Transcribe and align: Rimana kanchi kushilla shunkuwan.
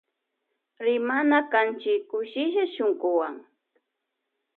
Rimana 0.85 1.37
kanchi 1.51 1.93
kushilla 2.09 2.63
shunkuwan. 2.73 3.35